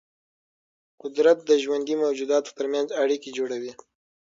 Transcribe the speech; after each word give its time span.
قدرت 1.01 1.37
د 1.45 1.51
ژوندي 1.63 1.95
موجوداتو 2.03 2.55
ترمنځ 2.57 2.87
اړیکې 3.03 3.29
جوړوي. 3.37 3.73